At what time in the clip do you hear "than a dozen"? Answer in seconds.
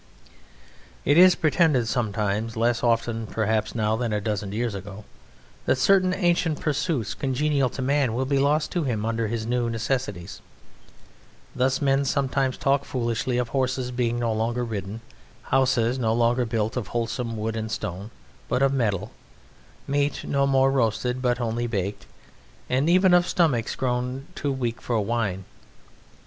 3.95-4.51